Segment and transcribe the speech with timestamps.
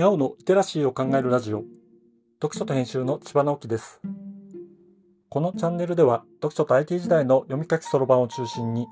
[0.00, 1.62] にゃおのリテラシーを考えるラジオ。
[2.40, 4.00] 読書と編集の千葉直樹です。
[5.28, 8.86] このチャンネルでは読書と IT 時代の読み書きそろばんを中心に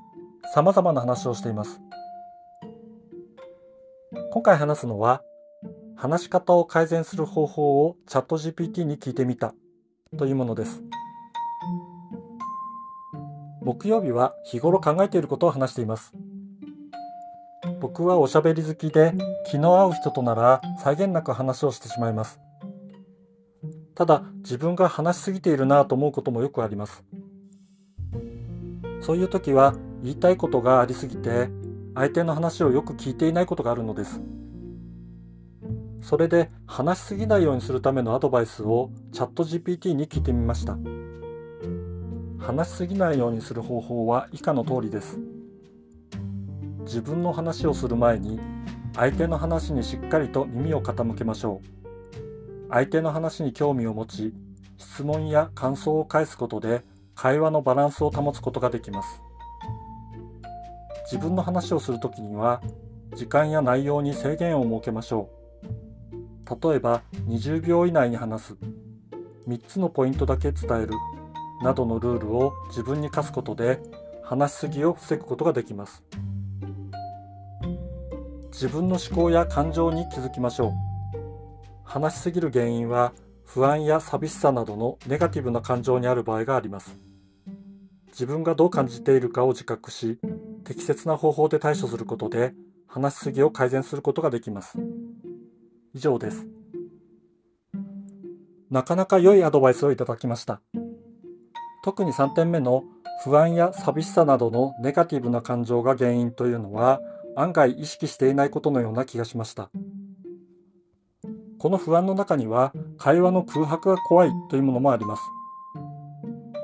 [0.54, 1.80] 様々な話をしています。
[4.32, 5.22] 今回話すのは
[5.96, 9.54] 話し方を改善する方法をチャット GPT に聞いてみた
[10.18, 10.82] というものです。
[13.62, 16.12] 木曜日は日頃考えていることを話しています。
[17.80, 19.12] 僕はおしゃべり好きで
[19.50, 22.40] 気の合う人となら際限なく話をしてしまいます。
[23.94, 27.04] ただ自分が話しすぎているなと思うこともよくあります。
[29.00, 31.50] そういう時は言いたいことがありすぎて
[31.94, 34.20] 相手の話をよく聞いていないことがあるのです。
[36.00, 40.78] それで話しすぎないようにするためのアドバイスをチャット GPT に聞いてみました。
[42.38, 45.18] 話しすぎないようにする方法は以下の通りです。
[46.88, 48.40] 自分の話をする前に
[48.96, 52.68] 相手の話にしっかりと耳を傾けましょう。
[52.70, 54.32] 相手の話に興味を持ち
[54.78, 56.82] 質問や感想を返すことで
[57.14, 59.22] 会話のバランスを保つことができます。
[61.12, 62.62] 自分の話をするときには
[63.14, 65.28] 時間や内容に制限を設けましょ
[65.62, 66.68] う。
[66.70, 68.56] 例えば20秒以内に話す。
[69.46, 70.94] 3つのポイントだけ伝える。
[71.62, 73.78] などのルールを自分に課すことで
[74.22, 76.02] 話しすぎを防ぐことができます。
[78.60, 80.72] 自分の思考や感情に気づきましょう。
[81.84, 83.12] 話しすぎる原因は
[83.44, 86.98] 不安や寂しさなどのネガティブな感情にある場合があります。
[88.08, 90.18] 自分がどう感じているかを自覚し
[90.64, 92.52] 適切な方法で対処することで
[92.88, 94.76] 話しすぎを改善することができます。
[95.94, 96.48] 以上です。
[98.72, 100.60] なかなか良いアドバイスをいただきました。
[101.84, 102.82] 特に3点目の
[103.22, 107.00] 不安や寂しさなどのネガティブな感情が原因というのは
[107.38, 109.70] 案外意識していないことのような気がしました。
[111.60, 115.22] この不安の中には会話の空白が怖いというものもあります。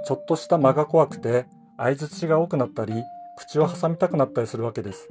[0.05, 3.05] ちょっとした間が怖くて相づちが多くなったり
[3.37, 5.09] 口を挟みたくなったりするわけです。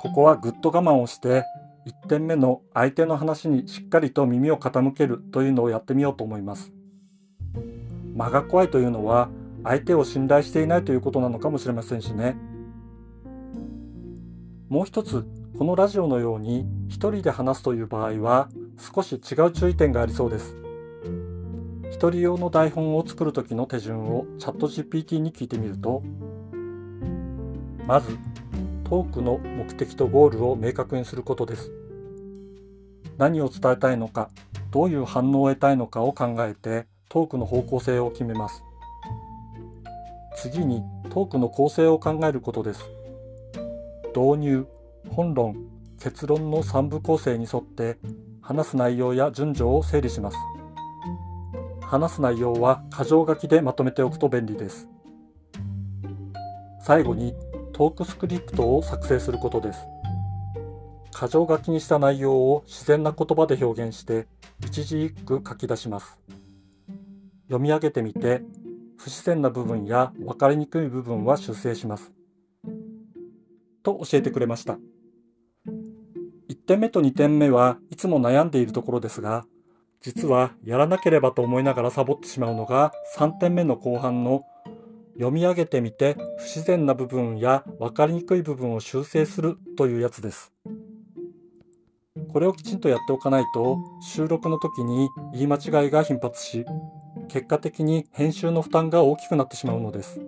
[0.00, 1.44] ここはぐっと我慢をして
[1.86, 6.72] 1点目の相手の話にしっかりと耳を傾けるというのをやってみようと思います。
[8.16, 9.28] 間が怖いというのは
[9.62, 12.36] 相手を信頼していないということなのかもしれませんしね。
[14.68, 18.48] もう一つこのラジオのように一人で話すという場合は
[18.94, 20.56] 少し違う注意点がありそうです。
[21.90, 26.02] 一人用の台本を作る時の手順をチャット GPT に聞いてみると
[27.86, 28.16] まず
[28.84, 31.72] トークの目的とゴールを明確にすることです。
[33.16, 34.30] 何を伝えたいのか
[34.70, 38.62] どういう反応を得たいのかを考えてトークの方向性を決めます。
[40.36, 42.97] 次にトークの構成を考えることです。
[44.14, 44.66] 導入
[45.10, 45.56] 本論
[46.00, 47.98] 結論の3部構成に沿って
[48.40, 50.36] 話す内容や順序を整理します。
[51.82, 54.88] 話す内容は箇条書きでまとめておくと便利です。
[56.80, 57.34] 最後に
[57.72, 59.80] トークスクリプトを作成することです。
[61.12, 64.26] 箇条書きにした内容を自然な言葉で表現して
[64.64, 66.18] 一字一句書き出します。
[67.46, 68.42] 読み上げてみて
[68.98, 72.17] 不自然な部分や分かりにくい部分は修正します。
[73.82, 74.78] と教えてくれました。
[76.48, 79.44] 1点目と2点目はいつも悩んでいるところですが、
[80.00, 84.44] 実はやらなければと思いながらサボってしまうのが3点目の後半の
[85.14, 90.52] 読み上げてみて不自然な部分や分かりにくい部分を修正するというやつです。
[92.32, 96.64] これをきちんとやっておかないと収録の時に言い間違いが頻発し
[97.28, 100.20] 結果的に編集の負担が大きくなってしまうのです。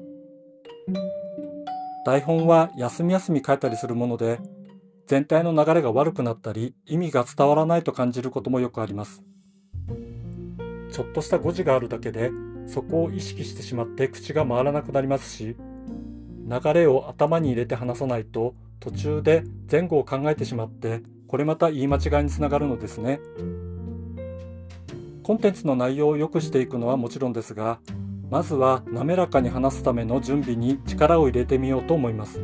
[2.05, 4.41] 台本は休み休み書いたりするもので、
[5.07, 9.23] 全体の流れが悪くなったり、意味が伝わらないと感じることもよくあります。
[10.93, 12.31] ちょっとした誤字があるだけで、
[12.67, 15.57] そこを意識してしまって口が回らなくなりますし、
[16.49, 23.21] 流れを頭に入れて話さないと、途中で前後を考えてしまって、これまた言い間違いにつながるのですね。
[25.23, 27.79] コンテンツの内容を良くしていくのはもちろんですが、
[28.31, 32.41] まずは滑らかに話すための準備に力を入れてみようと思います。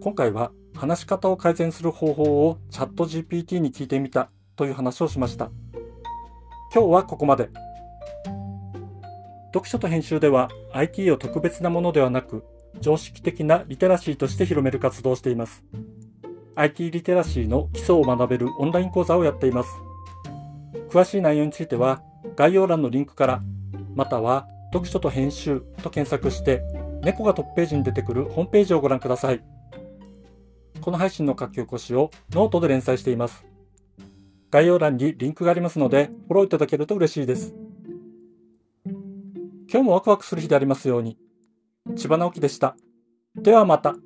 [0.00, 5.50] 今回は話し方を改善する方法をチャット GPT に聞いてみたという話をしました。
[6.72, 7.48] 今日はここまで。
[9.52, 12.44] 読書と編集では IT を特別なものではなく
[12.80, 15.64] 常識的なリテラシーとして広める活動をしています。
[16.54, 19.70] IT リテラシーの基礎を学べるオンライン講座をやっています。
[20.88, 22.00] 詳しい内容については
[22.36, 23.42] 概要欄のリンクから
[23.96, 26.62] または読書と編集と検索して
[27.02, 29.42] 猫がトップページに出てくるホームページをご覧ください。
[30.80, 33.44] この配信の書き起こしをノートで連載しています。
[34.50, 37.54] 概要欄にリンクがありますので、フォローいただけると嬉しいです。
[39.68, 41.18] 今日もワクワクする日でありますように。
[41.96, 42.76] 千葉直樹でした。
[43.34, 43.96] ではまた。